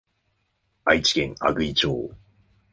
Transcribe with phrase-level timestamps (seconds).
[0.83, 2.11] 愛知県阿久比町